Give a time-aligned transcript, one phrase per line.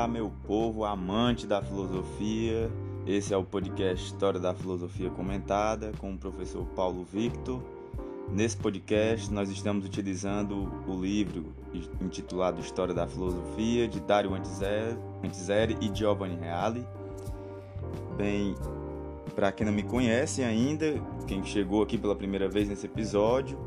[0.00, 2.70] Olá, meu povo amante da filosofia.
[3.06, 7.62] Esse é o podcast História da Filosofia Comentada com o professor Paulo Victor.
[8.30, 11.52] Nesse podcast, nós estamos utilizando o livro
[12.00, 16.86] intitulado História da Filosofia de Dario Antiseri e Giovanni Reale.
[18.16, 18.54] Bem,
[19.34, 20.94] para quem não me conhece ainda,
[21.26, 23.58] quem chegou aqui pela primeira vez nesse episódio,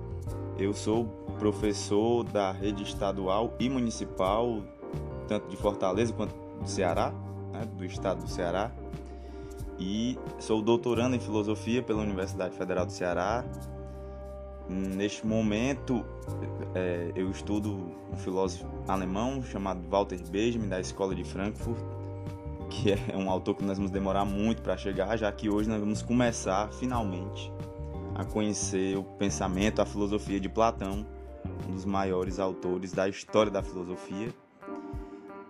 [0.57, 1.05] eu sou
[1.37, 4.63] professor da rede estadual e municipal
[5.33, 7.11] tanto de Fortaleza quanto do Ceará,
[7.51, 8.71] né, do estado do Ceará.
[9.79, 13.43] E sou doutorando em filosofia pela Universidade Federal do Ceará.
[14.69, 16.05] Neste momento,
[16.75, 21.79] é, eu estudo um filósofo alemão chamado Walter Benjamin, da Escola de Frankfurt,
[22.69, 25.79] que é um autor que nós vamos demorar muito para chegar, já que hoje nós
[25.79, 27.51] vamos começar, finalmente,
[28.13, 31.05] a conhecer o pensamento, a filosofia de Platão,
[31.67, 34.31] um dos maiores autores da história da filosofia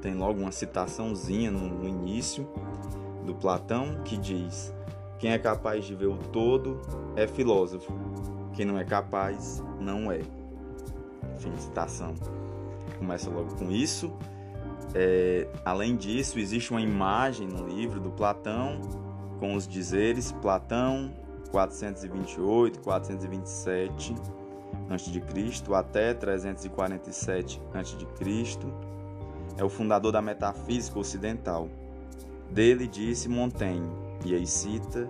[0.00, 2.46] Tem logo uma citaçãozinha no, no início
[3.24, 4.72] do Platão que diz:
[5.18, 6.80] Quem é capaz de ver o todo
[7.16, 7.92] é filósofo,
[8.52, 10.20] quem não é capaz não é.
[11.38, 12.14] Fim de citação.
[12.98, 14.12] Começa logo com isso.
[14.94, 18.80] É, além disso, existe uma imagem no livro do Platão
[19.40, 21.12] com os dizeres Platão
[21.50, 24.14] 428, 427
[24.88, 25.74] a.C.
[25.74, 28.58] até 347 a.C.
[29.56, 31.68] É o fundador da metafísica ocidental.
[32.50, 33.90] Dele disse Montaigne,
[34.24, 35.08] e aí cita: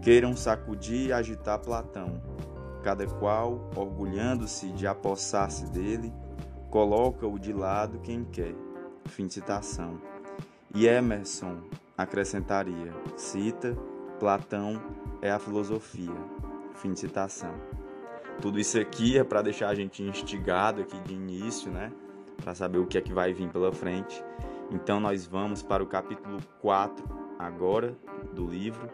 [0.00, 2.20] Queiram sacudir e agitar Platão,
[2.82, 6.12] cada qual, orgulhando-se de apossar-se dele,
[6.70, 8.54] coloca-o de lado quem quer.
[9.06, 10.00] Fim de citação.
[10.74, 11.58] E Emerson
[11.96, 13.76] acrescentaria: cita,
[14.18, 14.80] Platão
[15.20, 16.16] é a filosofia.
[16.74, 17.54] Fim de citação.
[18.40, 21.92] Tudo isso aqui é para deixar a gente instigado aqui de início, né?
[22.42, 24.24] Para saber o que é que vai vir pela frente.
[24.70, 27.04] Então nós vamos para o capítulo 4
[27.38, 27.96] agora
[28.32, 28.88] do livro.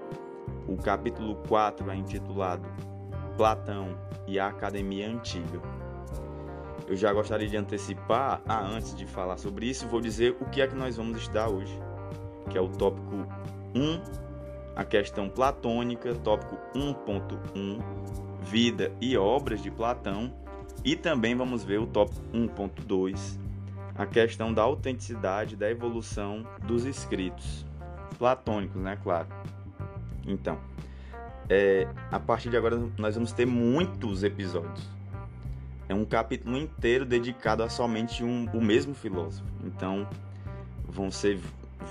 [0.66, 2.68] O capítulo 4 é intitulado
[3.36, 3.96] Platão
[4.26, 5.77] e a Academia Antiga.
[6.88, 10.62] Eu já gostaria de antecipar, ah, antes de falar sobre isso, vou dizer o que
[10.62, 11.78] é que nós vamos estudar hoje,
[12.48, 13.26] que é o tópico
[13.74, 14.00] 1,
[14.74, 17.78] a questão platônica, tópico 1.1,
[18.42, 20.32] vida e obras de Platão,
[20.82, 23.38] e também vamos ver o tópico 1.2,
[23.94, 27.66] a questão da autenticidade da evolução dos escritos
[28.18, 29.28] platônicos, né, claro.
[30.26, 30.58] Então,
[31.50, 34.97] é, a partir de agora nós vamos ter muitos episódios
[35.88, 39.48] é um capítulo inteiro dedicado a somente um, o mesmo filósofo.
[39.64, 40.06] Então,
[40.84, 41.40] vão ser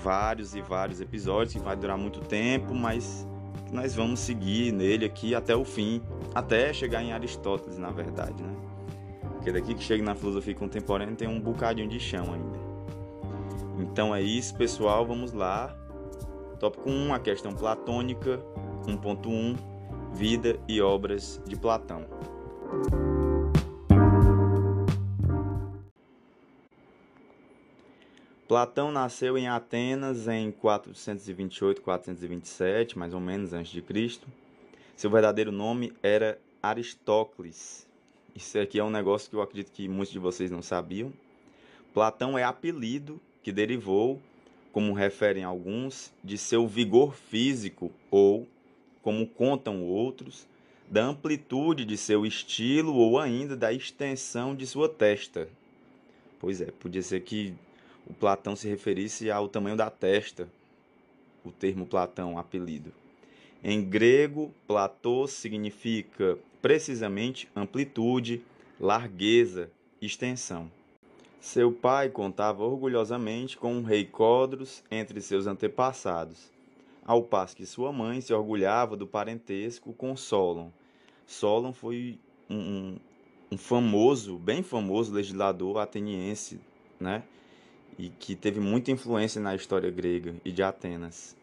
[0.02, 3.26] vários e vários episódios que vai durar muito tempo, mas
[3.72, 6.00] nós vamos seguir nele aqui até o fim,
[6.34, 8.54] até chegar em Aristóteles, na verdade, né?
[9.34, 12.58] Porque daqui que chega na filosofia contemporânea tem um bocadinho de chão ainda.
[13.78, 15.74] Então é isso, pessoal, vamos lá.
[16.58, 18.40] Tópico 1, a questão platônica,
[18.86, 19.56] 1.1,
[20.12, 22.04] vida e obras de Platão.
[28.48, 34.26] Platão nasceu em Atenas em 428, 427, mais ou menos antes de Cristo.
[34.96, 37.86] Seu verdadeiro nome era Aristócles.
[38.34, 41.12] Isso aqui é um negócio que eu acredito que muitos de vocês não sabiam.
[41.92, 44.18] Platão é apelido que derivou,
[44.72, 48.48] como referem alguns, de seu vigor físico ou,
[49.02, 50.46] como contam outros,
[50.90, 55.50] da amplitude de seu estilo ou ainda da extensão de sua testa.
[56.40, 57.52] Pois é, podia ser que
[58.08, 60.48] o Platão se referisse ao tamanho da testa,
[61.44, 62.92] o termo Platão, apelido.
[63.62, 68.42] Em grego, platô significa precisamente amplitude,
[68.80, 69.70] largueza,
[70.00, 70.70] extensão.
[71.40, 76.52] Seu pai contava orgulhosamente com um rei Codros entre seus antepassados,
[77.04, 80.70] ao passo que sua mãe se orgulhava do parentesco com Solon.
[81.26, 82.18] Solon foi
[82.48, 82.96] um,
[83.50, 86.60] um famoso, bem famoso legislador ateniense,
[87.00, 87.24] né?
[87.98, 91.36] E que teve muita influência na história grega e de Atenas.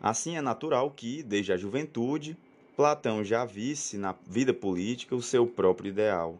[0.00, 2.36] Assim é natural que, desde a juventude,
[2.76, 6.38] Platão já visse na vida política o seu próprio ideal.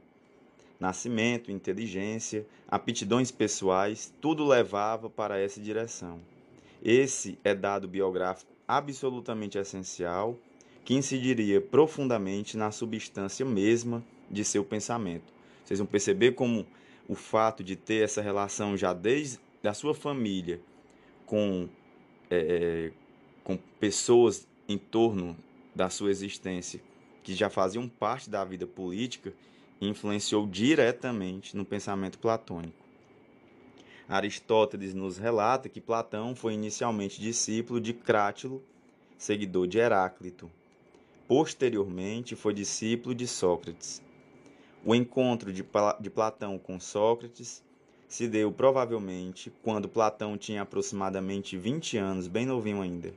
[0.80, 6.20] Nascimento, inteligência, aptidões pessoais, tudo levava para essa direção.
[6.82, 10.36] Esse é dado biográfico absolutamente essencial
[10.84, 15.32] que incidiria profundamente na substância mesma de seu pensamento.
[15.64, 16.66] Vocês vão perceber como
[17.12, 20.60] o fato de ter essa relação já desde a sua família
[21.26, 21.68] com,
[22.30, 22.92] é, é,
[23.44, 25.36] com pessoas em torno
[25.74, 26.80] da sua existência
[27.22, 29.32] que já faziam parte da vida política
[29.78, 32.82] influenciou diretamente no pensamento platônico.
[34.08, 38.62] Aristóteles nos relata que Platão foi inicialmente discípulo de Crátilo,
[39.18, 40.50] seguidor de Heráclito.
[41.28, 44.02] Posteriormente, foi discípulo de Sócrates.
[44.84, 45.64] O encontro de,
[46.00, 47.62] de Platão com Sócrates
[48.08, 53.14] se deu provavelmente quando Platão tinha aproximadamente 20 anos, bem novinho ainda.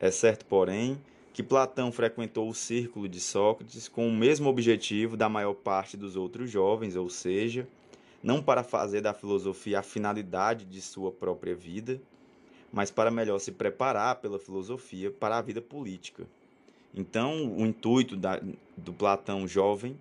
[0.00, 0.98] É certo, porém,
[1.34, 6.16] que Platão frequentou o círculo de Sócrates com o mesmo objetivo da maior parte dos
[6.16, 7.68] outros jovens, ou seja,
[8.22, 12.00] não para fazer da filosofia a finalidade de sua própria vida,
[12.72, 16.26] mas para melhor se preparar pela filosofia para a vida política.
[16.94, 18.40] Então, o intuito da,
[18.74, 19.98] do Platão jovem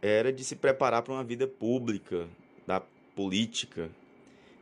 [0.00, 2.28] era de se preparar para uma vida pública,
[2.66, 2.80] da
[3.14, 3.90] política,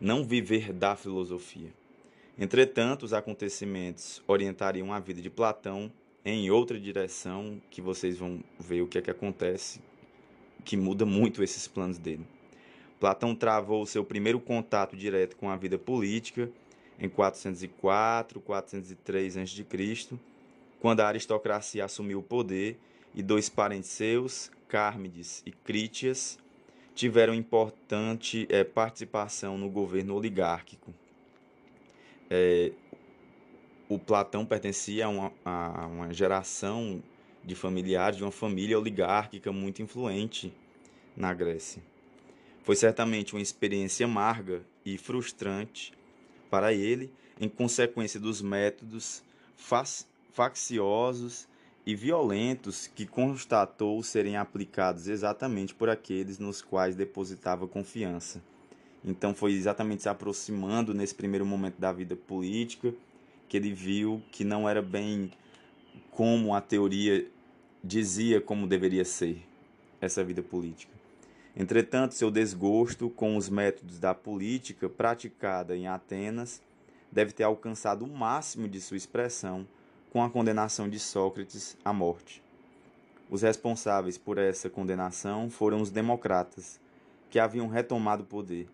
[0.00, 1.73] não viver da filosofia.
[2.38, 5.91] Entretanto, os acontecimentos orientariam a vida de Platão
[6.25, 9.81] em outra direção, que vocês vão ver o que é que acontece,
[10.65, 12.27] que muda muito esses planos dele.
[12.99, 16.50] Platão travou seu primeiro contato direto com a vida política
[16.99, 20.19] em 404, 403 a.C.,
[20.81, 22.79] quando a aristocracia assumiu o poder
[23.17, 26.39] e dois parentes seus, Cármides e Crítias
[26.95, 30.95] tiveram importante é, participação no governo oligárquico.
[32.29, 32.73] É,
[33.89, 37.03] o Platão pertencia a uma, a uma geração
[37.45, 40.53] de familiares de uma família oligárquica muito influente
[41.17, 41.83] na Grécia.
[42.65, 45.93] Foi certamente uma experiência amarga e frustrante
[46.51, 49.23] para ele, em consequência dos métodos
[50.33, 51.47] facciosos
[51.87, 58.43] e violentos que constatou serem aplicados exatamente por aqueles nos quais depositava confiança.
[59.05, 62.93] Então foi exatamente se aproximando nesse primeiro momento da vida política
[63.49, 65.31] que ele viu que não era bem
[66.10, 67.25] como a teoria
[67.84, 69.41] dizia como deveria ser
[70.01, 70.93] essa vida política.
[71.56, 76.60] Entretanto, seu desgosto com os métodos da política praticada em Atenas
[77.13, 79.67] deve ter alcançado o máximo de sua expressão
[80.10, 82.43] com a condenação de Sócrates à morte.
[83.29, 86.81] Os responsáveis por essa condenação foram os democratas,
[87.29, 88.69] que haviam retomado o poder.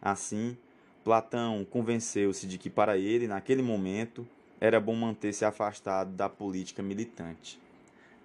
[0.00, 0.56] Assim,
[1.02, 4.26] Platão convenceu-se de que para ele, naquele momento,
[4.60, 7.58] era bom manter-se afastado da política militante.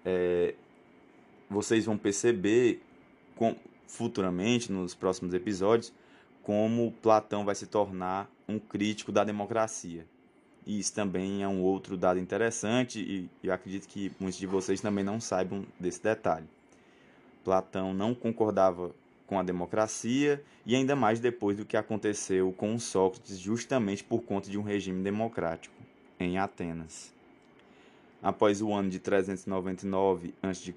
[0.03, 0.53] É,
[1.49, 2.81] vocês vão perceber
[3.35, 3.55] com,
[3.87, 5.93] futuramente, nos próximos episódios,
[6.41, 10.05] como Platão vai se tornar um crítico da democracia.
[10.65, 14.79] E isso também é um outro dado interessante e eu acredito que muitos de vocês
[14.79, 16.45] também não saibam desse detalhe.
[17.43, 18.91] Platão não concordava
[19.27, 24.49] com a democracia e ainda mais depois do que aconteceu com Sócrates justamente por conta
[24.49, 25.75] de um regime democrático
[26.19, 27.11] em Atenas.
[28.21, 30.73] Após o ano de 399 a.C.,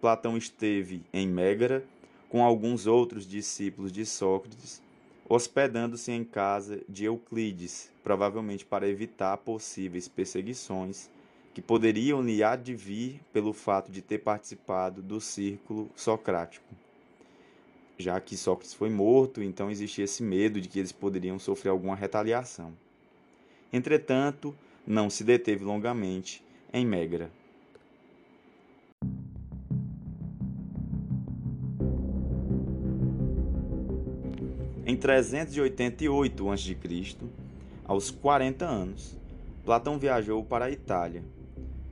[0.00, 1.84] Platão esteve em Mégara
[2.28, 4.80] com alguns outros discípulos de Sócrates
[5.34, 11.08] hospedando-se em casa de Euclides, provavelmente para evitar possíveis perseguições
[11.54, 16.66] que poderiam lhe advir pelo fato de ter participado do círculo socrático.
[17.98, 21.96] já que Sócrates foi morto, então existia esse medo de que eles poderiam sofrer alguma
[21.96, 22.76] retaliação.
[23.72, 24.54] Entretanto,
[24.86, 27.30] não se deteve longamente em Megra.
[34.84, 36.76] Em 388 a.C.,
[37.84, 39.16] aos 40 anos,
[39.64, 41.22] Platão viajou para a Itália.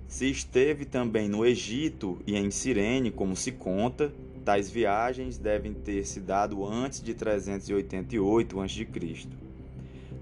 [0.09, 4.13] Se esteve também no Egito e em Cirene, como se conta,
[4.45, 8.89] tais viagens devem ter se dado antes de 388 a.C.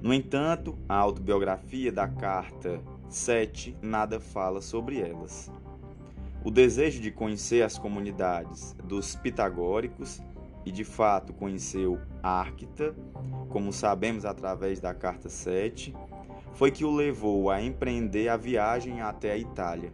[0.02, 5.50] No entanto, a autobiografia da carta 7 nada fala sobre elas.
[6.44, 10.20] O desejo de conhecer as comunidades dos pitagóricos
[10.68, 12.94] e de fato conheceu Arquita,
[13.48, 15.96] como sabemos através da carta 7,
[16.52, 19.90] foi que o levou a empreender a viagem até a Itália.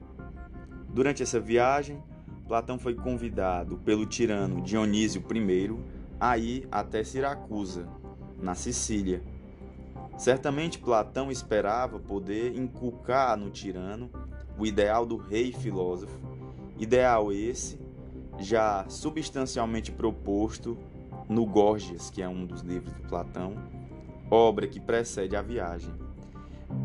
[0.88, 2.02] Durante essa viagem,
[2.48, 5.78] Platão foi convidado pelo tirano Dionísio I
[6.18, 7.86] a ir até Siracusa,
[8.36, 9.22] na Sicília.
[10.18, 14.10] Certamente Platão esperava poder inculcar no tirano
[14.58, 16.18] o ideal do rei filósofo,
[16.78, 17.83] ideal esse
[18.38, 20.76] já substancialmente proposto
[21.28, 23.54] no Gorgias, que é um dos livros de Platão,
[24.30, 25.92] obra que precede a viagem.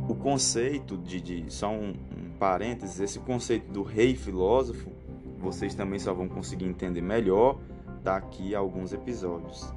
[0.08, 4.92] O conceito de, de só um, um parênteses, esse conceito do rei filósofo,
[5.40, 7.60] vocês também só vão conseguir entender melhor
[8.04, 9.74] daqui a alguns episódios.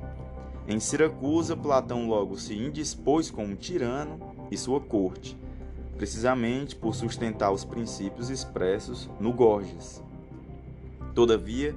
[0.67, 4.19] Em Siracusa, Platão logo se indispôs com um tirano
[4.51, 5.37] e sua corte,
[5.97, 10.03] precisamente por sustentar os princípios expressos no Gorgias.
[11.15, 11.75] Todavia,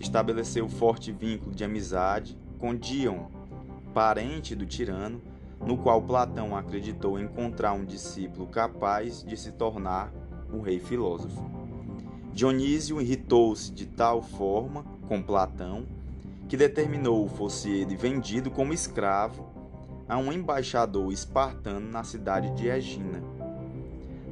[0.00, 3.26] estabeleceu forte vínculo de amizade com Dion,
[3.92, 5.22] parente do tirano,
[5.64, 10.12] no qual Platão acreditou encontrar um discípulo capaz de se tornar
[10.52, 11.42] um rei filósofo.
[12.32, 15.86] Dionísio irritou-se de tal forma com Platão
[16.48, 19.46] que determinou fosse ele vendido como escravo
[20.08, 23.22] a um embaixador espartano na cidade de Egina.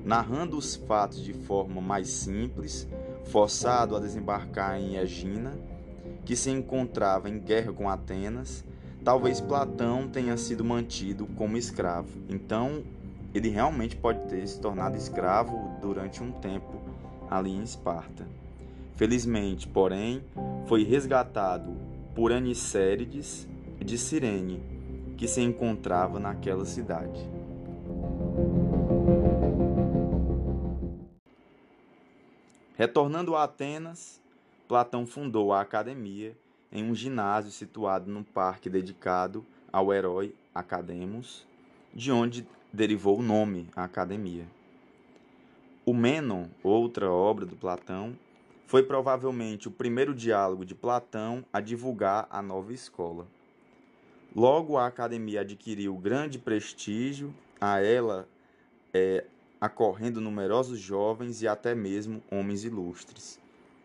[0.04, 2.88] Narrando os fatos de forma mais simples,
[3.24, 5.52] forçado a desembarcar em Egina,
[6.24, 8.64] que se encontrava em guerra com Atenas,
[9.04, 12.10] talvez Platão tenha sido mantido como escravo.
[12.28, 12.82] Então,
[13.34, 16.80] ele realmente pode ter se tornado escravo durante um tempo
[17.30, 18.26] ali em Esparta.
[18.94, 20.22] Felizmente, porém,
[20.66, 21.74] foi resgatado
[22.14, 23.48] por Anicérides
[23.80, 24.62] de Cirene,
[25.16, 27.28] que se encontrava naquela cidade.
[32.74, 34.20] Retornando a Atenas,
[34.66, 36.34] Platão fundou a academia
[36.72, 41.46] em um ginásio situado num parque dedicado ao herói Academos,
[41.94, 44.46] de onde derivou o nome a academia.
[45.84, 48.16] O Mênon, outra obra do Platão,
[48.66, 53.26] foi provavelmente o primeiro diálogo de Platão a divulgar a nova escola.
[54.34, 58.26] Logo, a academia adquiriu grande prestígio, a ela
[58.94, 59.24] é,
[59.62, 63.38] acorrendo numerosos jovens e até mesmo homens ilustres.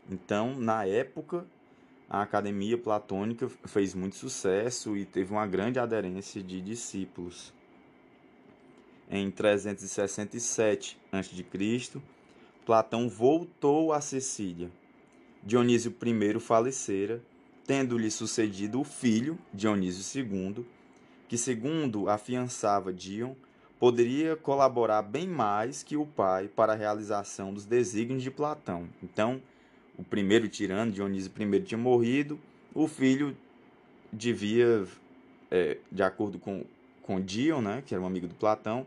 [0.09, 1.45] Então, na época,
[2.09, 7.53] a academia platônica fez muito sucesso e teve uma grande aderência de discípulos.
[9.07, 12.01] Em 367 a.C.,
[12.65, 14.71] Platão voltou a Sicília.
[15.43, 17.21] Dionísio I falecera,
[17.67, 20.65] tendo-lhe sucedido o filho, Dionísio II,
[21.27, 23.35] que, segundo afiançava Dion,
[23.79, 28.87] poderia colaborar bem mais que o pai para a realização dos desígnios de Platão.
[29.03, 29.41] Então,
[29.97, 32.39] o primeiro tirano, Dionísio I, tinha morrido,
[32.73, 33.35] o filho
[34.11, 34.85] devia,
[35.51, 36.63] é, de acordo com,
[37.01, 38.85] com Dion, né, que era um amigo do Platão,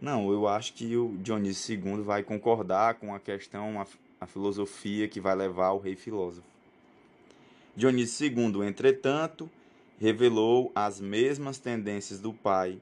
[0.00, 3.86] não, eu acho que o Dionísio II vai concordar com a questão, a,
[4.20, 6.46] a filosofia que vai levar ao rei filósofo.
[7.76, 9.50] Dionísio II, entretanto,
[10.00, 12.78] revelou as mesmas tendências do pai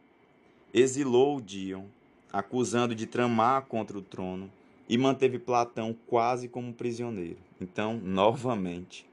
[0.72, 1.84] exilou Dion,
[2.32, 4.50] acusando de tramar contra o trono,
[4.88, 7.38] e manteve Platão quase como prisioneiro.
[7.60, 9.06] Então, novamente,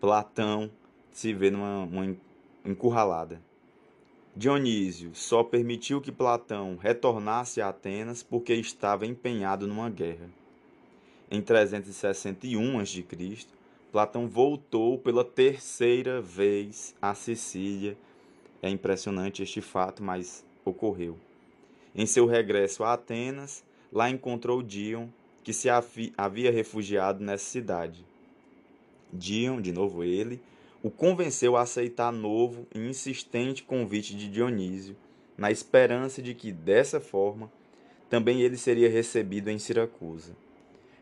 [0.00, 0.70] Platão
[1.10, 1.88] se vê numa
[2.64, 3.40] encurralada.
[4.36, 10.28] Dionísio só permitiu que Platão retornasse a Atenas porque estava empenhado numa guerra.
[11.30, 13.04] Em 361 a.C.,
[13.92, 17.96] Platão voltou pela terceira vez a Sicília.
[18.60, 21.18] É impressionante este fato, mas ocorreu.
[21.94, 25.08] Em seu regresso a Atenas, lá encontrou Dion,
[25.42, 25.68] que se
[26.16, 28.04] havia refugiado nessa cidade.
[29.12, 30.40] Dion, de novo ele,
[30.82, 34.96] o convenceu a aceitar novo e insistente convite de Dionísio,
[35.36, 37.50] na esperança de que, dessa forma,
[38.10, 40.36] também ele seria recebido em Siracusa.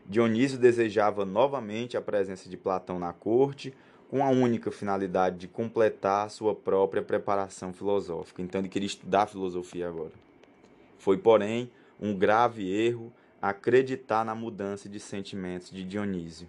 [0.05, 3.73] Dionísio desejava novamente a presença de Platão na corte,
[4.13, 8.43] com a única finalidade de completar sua própria preparação filosófica.
[8.43, 10.11] Então ele queria estudar filosofia agora.
[10.99, 16.47] Foi, porém, um grave erro acreditar na mudança de sentimentos de Dionísio.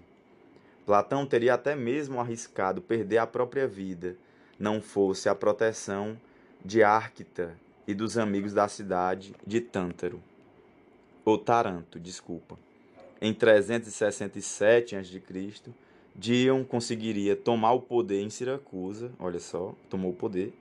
[0.85, 4.15] Platão teria até mesmo arriscado perder a própria vida,
[4.59, 6.21] não fosse a proteção
[6.63, 7.57] de Árquita
[7.89, 10.23] e dos amigos da cidade de Tântaro,
[11.25, 12.59] ou Taranto, desculpa.
[13.23, 15.73] Em 367 a.C.,
[16.15, 20.55] Dion conseguiria tomar o poder em Siracusa, olha só, tomou o poder,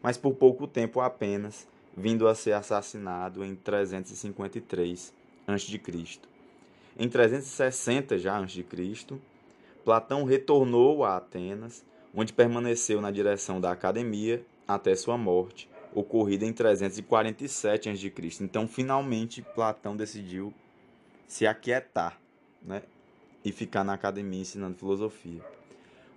[0.00, 5.12] mas por pouco tempo apenas, vindo a ser assassinado em 353
[5.48, 5.80] a.C.
[6.96, 8.64] Em 360 já a.C.,
[9.84, 16.52] Platão retornou a Atenas, onde permaneceu na direção da academia até sua morte, ocorrida em
[16.52, 18.12] 347 a.C.
[18.40, 20.54] Então, finalmente, Platão decidiu
[21.26, 22.20] se aquietar
[22.62, 22.82] né,
[23.44, 25.40] e ficar na academia ensinando filosofia.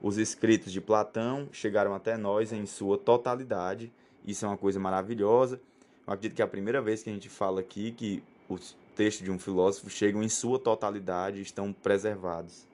[0.02, 3.92] Os escritos de Platão chegaram até nós em sua totalidade.
[4.26, 5.62] Isso é uma coisa maravilhosa.
[6.06, 9.24] Eu acredito que é a primeira vez que a gente fala aqui que os textos
[9.24, 12.68] de um filósofo chegam em sua totalidade e estão preservados.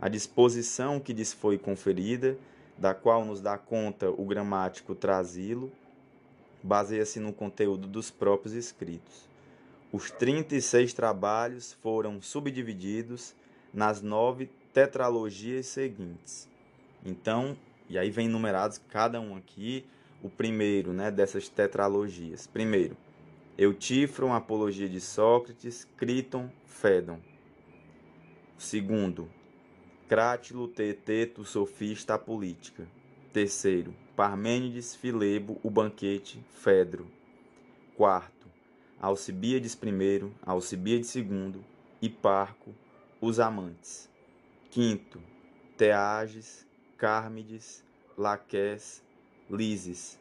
[0.00, 2.38] A disposição que lhes foi conferida,
[2.78, 5.70] da qual nos dá conta o gramático Trasilo,
[6.62, 9.28] baseia-se no conteúdo dos próprios escritos.
[9.92, 13.34] Os 36 trabalhos foram subdivididos
[13.72, 16.48] nas nove tetralogias seguintes.
[17.04, 17.56] Então,
[17.88, 19.84] e aí vem numerados cada um aqui,
[20.22, 22.46] o primeiro né, dessas tetralogias.
[22.46, 22.96] Primeiro,
[23.56, 27.18] Eutífron, Apologia de Sócrates, Criton, Fédon.
[28.56, 29.28] Segundo,
[30.08, 32.86] Crátilo, Teeteto, Sofista, a Política.
[33.32, 37.06] Terceiro, Parmênides, Filebo, o Banquete, Fedro.
[37.96, 38.48] Quarto,
[39.00, 41.60] Alcibíades I, Alcibíades II,
[42.02, 42.74] Hiparco,
[43.20, 44.08] os Amantes.
[44.70, 45.20] Quinto,
[45.76, 47.84] Teages, Cármides,
[48.16, 49.02] Laqués,
[49.50, 50.18] Lises.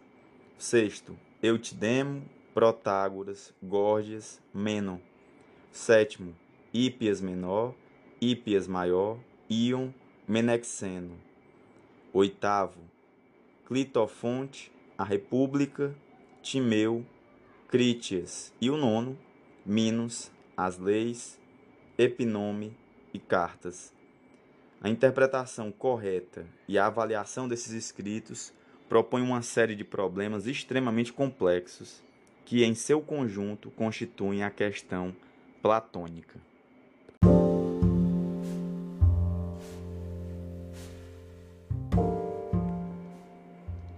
[0.58, 2.24] Sexto, Eutidemo,
[2.54, 5.00] Protágoras, Górgias, Menon.
[5.72, 6.36] Sétimo,
[6.74, 7.74] Hípias Menor,
[8.20, 9.18] Hípias Maior,
[9.50, 9.94] Ion,
[10.28, 11.16] Menexeno.
[12.12, 12.82] Oitavo,
[13.66, 15.96] Clitofonte, a República,
[16.42, 17.06] Timeu,
[17.70, 18.52] Crítias.
[18.60, 19.18] E o nono,
[19.66, 21.40] Minos, as leis,
[21.98, 22.76] Epinome
[23.14, 23.94] e cartas.
[24.82, 28.54] A interpretação correta e a avaliação desses escritos
[28.88, 32.02] propõe uma série de problemas extremamente complexos
[32.46, 35.16] que, em seu conjunto, constituem a questão
[35.62, 36.40] platônica.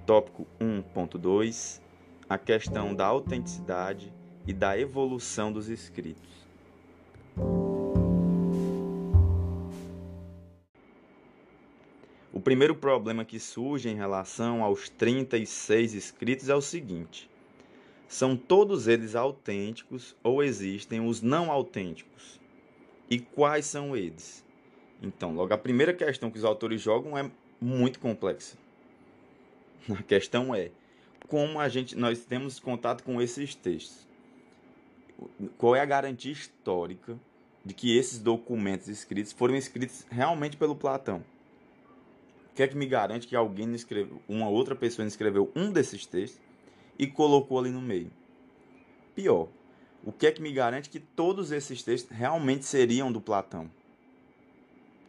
[0.05, 1.79] Tópico 1.2
[2.27, 4.11] A questão da autenticidade
[4.45, 6.40] e da evolução dos escritos.
[12.41, 17.29] O primeiro problema que surge em relação aos 36 escritos é o seguinte:
[18.07, 22.41] são todos eles autênticos ou existem os não autênticos?
[23.07, 24.43] E quais são eles?
[25.03, 27.29] Então, logo a primeira questão que os autores jogam é
[27.61, 28.57] muito complexa.
[29.87, 30.71] A questão é
[31.27, 34.07] como a gente nós temos contato com esses textos.
[35.59, 37.19] Qual é a garantia histórica
[37.63, 41.23] de que esses documentos escritos foram escritos realmente pelo Platão?
[42.51, 46.05] O que é que me garante que alguém escreveu, uma outra pessoa escreveu um desses
[46.05, 46.41] textos
[46.99, 48.11] e colocou ali no meio?
[49.15, 49.47] Pior,
[50.03, 53.69] o que é que me garante que todos esses textos realmente seriam do Platão?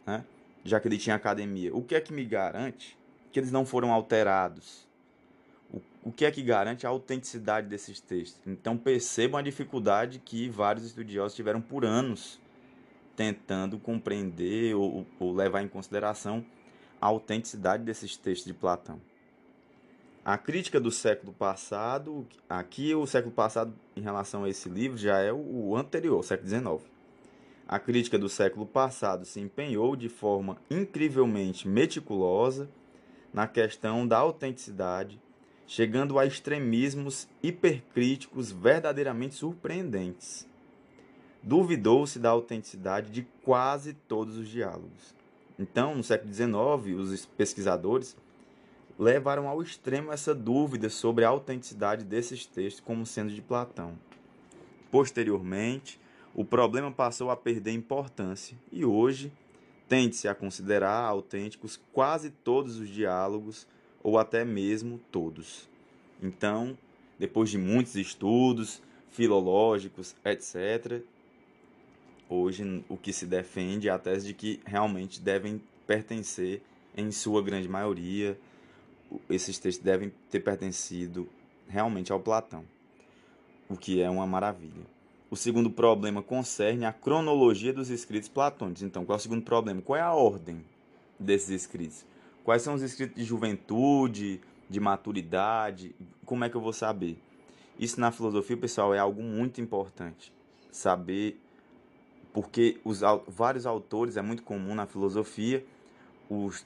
[0.05, 0.23] Né?
[0.63, 1.75] Já que ele tinha academia.
[1.75, 2.97] O que é que me garante
[3.33, 4.87] que eles não foram alterados.
[5.73, 8.39] O, o que é que garante a autenticidade desses textos?
[8.45, 12.39] Então percebam a dificuldade que vários estudiosos tiveram por anos
[13.15, 16.45] tentando compreender ou, ou levar em consideração
[17.03, 19.01] a autenticidade desses textos de Platão.
[20.23, 25.19] A crítica do século passado, aqui o século passado em relação a esse livro já
[25.19, 26.91] é o anterior, o século XIX.
[27.67, 32.69] A crítica do século passado se empenhou de forma incrivelmente meticulosa
[33.33, 35.19] na questão da autenticidade,
[35.67, 40.47] chegando a extremismos hipercríticos verdadeiramente surpreendentes.
[41.41, 45.22] Duvidou-se da autenticidade de quase todos os diálogos.
[45.57, 48.15] Então, no século XIX, os pesquisadores
[48.97, 53.97] levaram ao extremo essa dúvida sobre a autenticidade desses textos como sendo de Platão.
[54.91, 55.99] Posteriormente,
[56.33, 59.31] o problema passou a perder importância e hoje
[59.87, 63.67] Tende-se a considerar autênticos quase todos os diálogos,
[64.01, 65.69] ou até mesmo todos.
[66.21, 66.77] Então,
[67.19, 71.01] depois de muitos estudos filológicos, etc.,
[72.33, 76.61] hoje o que se defende é a tese de que realmente devem pertencer
[76.95, 78.37] em sua grande maioria,
[79.29, 81.27] esses textos devem ter pertencido
[81.67, 82.63] realmente ao Platão,
[83.69, 84.85] o que é uma maravilha.
[85.29, 88.83] O segundo problema concerne a cronologia dos escritos platônicos.
[88.83, 89.81] Então, qual é o segundo problema?
[89.81, 90.63] Qual é a ordem
[91.19, 92.05] desses escritos?
[92.43, 95.95] Quais são os escritos de juventude, de maturidade?
[96.25, 97.17] Como é que eu vou saber?
[97.79, 100.31] Isso na filosofia, pessoal, é algo muito importante.
[100.71, 101.39] Saber,
[102.33, 105.63] porque os vários autores, é muito comum na filosofia,
[106.27, 106.65] os,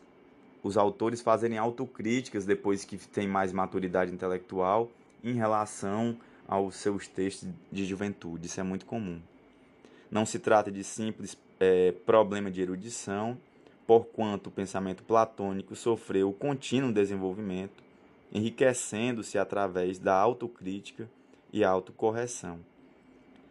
[0.64, 4.90] os autores fazerem autocríticas depois que tem mais maturidade intelectual
[5.24, 8.48] em relação aos seus textos de juventude.
[8.48, 9.20] Isso é muito comum.
[10.10, 13.38] Não se trata de simples é, problema de erudição,
[13.86, 17.84] porquanto o pensamento platônico sofreu contínuo desenvolvimento,
[18.32, 21.10] enriquecendo-se através da autocrítica
[21.52, 22.60] e autocorreção.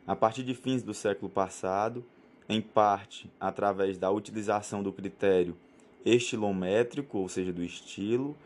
[0.07, 2.05] A partir de fins do século passado,
[2.49, 5.57] em parte através da utilização do critério
[6.05, 8.37] estilométrico, ou seja, do estilo,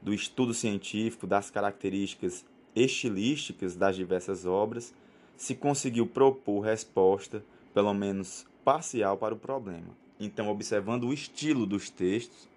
[0.00, 2.44] do estudo científico das características
[2.76, 4.94] estilísticas das diversas obras,
[5.36, 9.96] se conseguiu propor resposta, pelo menos parcial, para o problema.
[10.20, 12.48] Então, observando o estilo dos textos,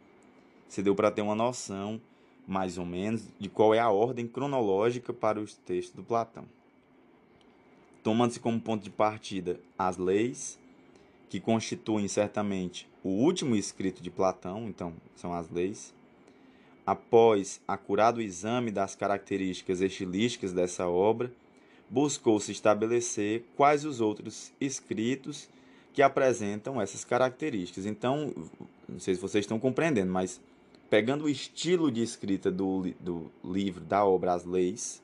[0.67, 2.00] se deu para ter uma noção,
[2.47, 6.45] mais ou menos, de qual é a ordem cronológica para os textos do Platão.
[8.03, 10.57] Tomando-se como ponto de partida as leis,
[11.29, 15.93] que constituem certamente o último escrito de Platão, então são as leis,
[16.86, 21.31] após acurado exame das características estilísticas dessa obra,
[21.89, 25.49] buscou-se estabelecer quais os outros escritos
[25.93, 27.86] que apresentam essas características.
[27.86, 28.33] Então,
[28.88, 30.39] não sei se vocês estão compreendendo, mas
[30.89, 35.01] pegando o estilo de escrita do, do livro, da obra As Leis,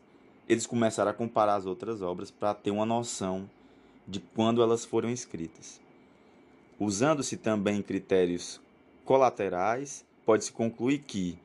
[0.47, 3.49] eles começaram a comparar as outras obras para ter uma noção
[4.08, 5.82] de quando elas foram escritas.
[6.79, 8.60] Usando-se também critérios
[9.06, 11.38] colaterais, pode-se concluir que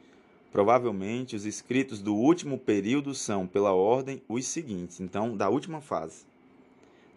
[0.50, 6.24] Provavelmente, os escritos do último período são, pela ordem, os seguintes, então, da última fase.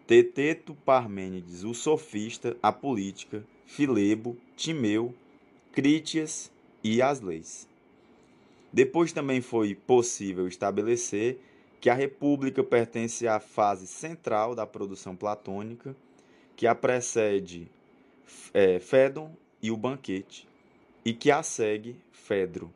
[0.06, 5.14] Teteto Parmênides, o sofista, a política, Filebo, Timeu,
[5.72, 6.52] Crítias
[6.84, 7.66] e as leis.
[8.70, 11.40] Depois também foi possível estabelecer
[11.82, 15.96] que a República pertence à fase central da produção platônica,
[16.54, 17.68] que a precede
[18.54, 20.48] é, Fédon e o banquete,
[21.04, 22.72] e que a segue Fedro.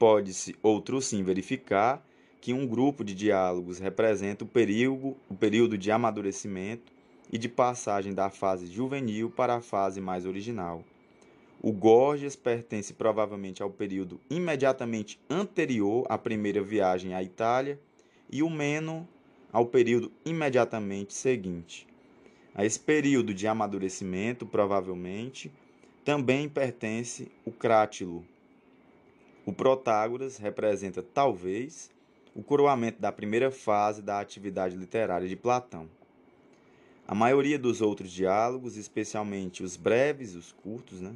[0.00, 2.04] Pode-se, outro sim, verificar
[2.40, 6.92] que um grupo de diálogos representa o período, o período de amadurecimento
[7.32, 10.82] e de passagem da fase juvenil para a fase mais original.
[11.62, 17.80] O Gorgias pertence provavelmente ao período imediatamente anterior à primeira viagem à Itália
[18.30, 19.08] e o Meno
[19.52, 21.86] ao período imediatamente seguinte.
[22.54, 25.50] A esse período de amadurecimento, provavelmente,
[26.04, 28.24] também pertence o Crátilo,
[29.46, 31.88] o Protágoras representa, talvez,
[32.34, 35.88] o coroamento da primeira fase da atividade literária de Platão.
[37.06, 41.14] A maioria dos outros diálogos, especialmente os breves, os curtos, né,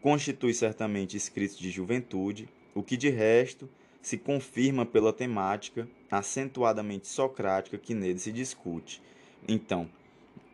[0.00, 3.68] constitui certamente escritos de juventude, o que de resto
[4.00, 9.02] se confirma pela temática acentuadamente socrática que nele se discute.
[9.48, 9.88] Então,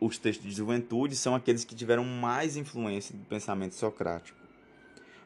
[0.01, 4.37] os textos de juventude são aqueles que tiveram mais influência do pensamento socrático.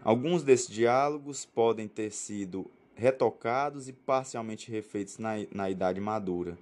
[0.04, 6.58] Alguns desses diálogos podem ter sido retocados e parcialmente refeitos na, na idade madura.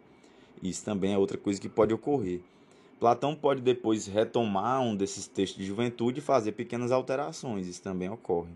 [0.61, 2.41] Isso também é outra coisa que pode ocorrer.
[2.99, 8.09] Platão pode depois retomar um desses textos de juventude e fazer pequenas alterações, isso também
[8.09, 8.53] ocorre.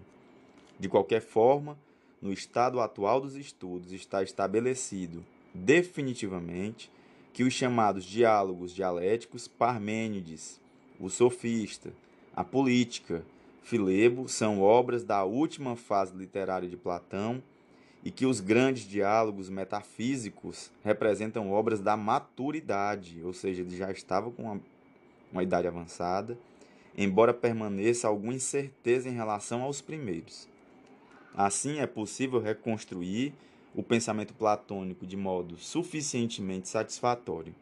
[0.79, 1.77] De qualquer forma,
[2.21, 6.89] no estado atual dos estudos está estabelecido definitivamente
[7.33, 10.59] que os chamados diálogos dialéticos Parmênides,
[10.99, 11.91] o sofista,
[12.35, 13.23] a política
[13.61, 17.43] Filebo são obras da última fase literária de Platão
[18.03, 24.31] e que os grandes diálogos metafísicos representam obras da maturidade, ou seja, ele já estava
[24.31, 24.61] com uma,
[25.31, 26.37] uma idade avançada,
[26.97, 30.47] embora permaneça alguma incerteza em relação aos primeiros.
[31.35, 33.33] Assim, é possível reconstruir
[33.75, 37.53] o pensamento platônico de modo suficientemente satisfatório.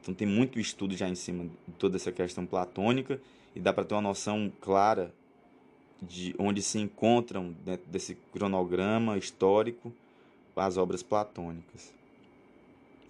[0.00, 3.20] Então, tem muito estudo já em cima de toda essa questão platônica
[3.54, 5.12] e dá para ter uma noção clara
[6.02, 9.92] de onde se encontram dentro desse cronograma histórico
[10.56, 11.92] as obras platônicas.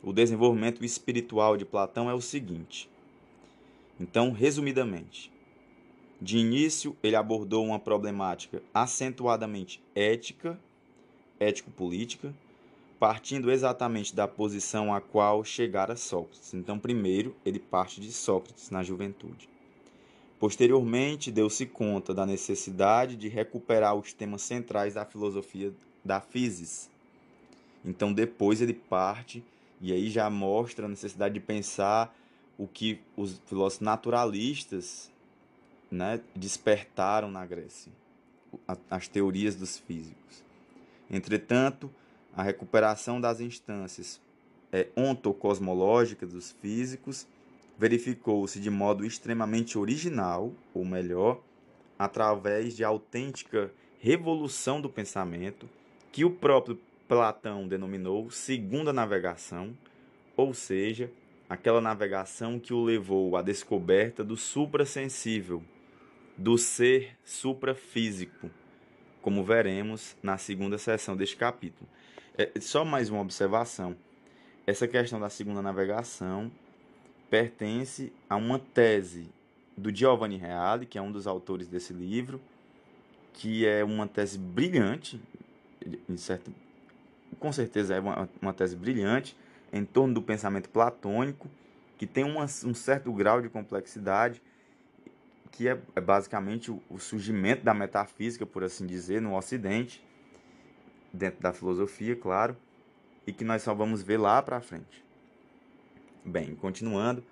[0.02, 2.88] O desenvolvimento espiritual de Platão é o seguinte.
[3.98, 5.30] Então, resumidamente,
[6.20, 10.58] de início ele abordou uma problemática acentuadamente ética,
[11.38, 12.34] ético-política,
[12.98, 16.54] partindo exatamente da posição a qual chegara Sócrates.
[16.54, 19.49] Então, primeiro, ele parte de Sócrates na juventude.
[20.40, 25.70] Posteriormente, deu-se conta da necessidade de recuperar os temas centrais da filosofia
[26.02, 26.88] da physis.
[27.84, 29.44] Então, depois ele parte
[29.82, 32.16] e aí já mostra a necessidade de pensar
[32.56, 35.10] o que os filósofos naturalistas
[35.90, 37.92] né, despertaram na Grécia,
[38.90, 40.42] as teorias dos físicos.
[41.10, 41.90] Entretanto,
[42.34, 44.18] a recuperação das instâncias
[44.72, 47.26] é, ontocosmológicas dos físicos
[47.80, 51.40] verificou-se de modo extremamente original, ou melhor,
[51.98, 55.66] através de autêntica revolução do pensamento,
[56.12, 59.74] que o próprio Platão denominou segunda navegação,
[60.36, 61.10] ou seja,
[61.48, 65.62] aquela navegação que o levou à descoberta do suprassensível,
[66.36, 68.50] do ser suprafísico,
[69.22, 71.88] como veremos na segunda seção deste capítulo.
[72.36, 73.96] É, só mais uma observação.
[74.66, 76.52] Essa questão da segunda navegação
[77.30, 79.30] pertence a uma tese
[79.76, 82.40] do Giovanni Reale, que é um dos autores desse livro,
[83.32, 85.20] que é uma tese brilhante,
[86.16, 86.52] certo,
[87.38, 89.36] com certeza é uma, uma tese brilhante,
[89.72, 91.48] em torno do pensamento platônico,
[91.96, 94.42] que tem uma, um certo grau de complexidade
[95.50, 100.02] que é, é basicamente o, o, surgimento da metafísica, por assim dizer, no Ocidente,
[101.12, 102.56] dentro da filosofia, claro,
[103.26, 105.04] e que nós só vamos ver lá para frente.
[106.24, 107.24] Bem, continuando,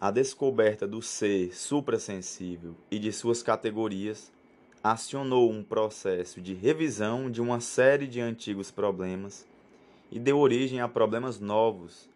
[0.00, 4.30] a descoberta do ser suprassensível e de suas categorias
[4.82, 9.44] acionou um processo de revisão de uma série de antigos problemas
[10.08, 12.08] e deu origem a problemas novos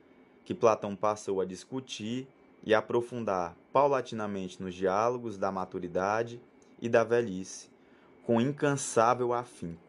[0.44, 2.28] que Platão passou a discutir
[2.64, 6.40] e aprofundar paulatinamente nos diálogos da maturidade
[6.80, 7.68] e da velhice,
[8.24, 9.80] com incansável afinco.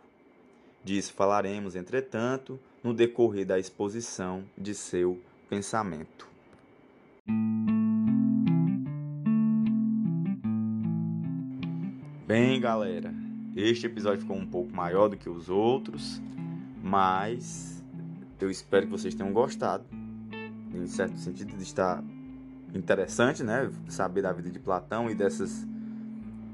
[0.84, 5.22] Disso falaremos, entretanto, no decorrer da exposição de seu
[5.54, 6.28] pensamento.
[12.26, 13.14] Bem, galera,
[13.56, 16.20] este episódio ficou um pouco maior do que os outros,
[16.82, 17.84] mas
[18.42, 19.86] eu espero que vocês tenham gostado.
[20.74, 22.04] Em certo sentido, estar
[22.74, 23.72] interessante, né?
[23.88, 25.68] Saber da vida de Platão e dessas,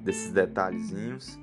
[0.04, 1.40] desses detalhezinhos.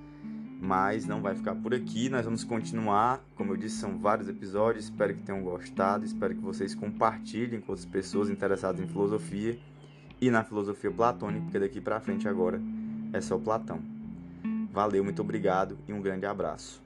[0.61, 3.21] Mas não vai ficar por aqui, nós vamos continuar.
[3.35, 4.85] Como eu disse, são vários episódios.
[4.85, 6.05] Espero que tenham gostado.
[6.05, 9.59] Espero que vocês compartilhem com outras pessoas interessadas em filosofia
[10.21, 12.61] e na filosofia platônica, porque daqui para frente agora
[13.12, 13.81] é só Platão.
[14.73, 16.86] Valeu, muito obrigado e um grande abraço.